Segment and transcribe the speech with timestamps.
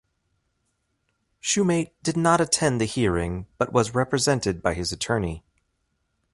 [1.43, 5.43] Shumate did not attend the hearing but was represented by his attorney.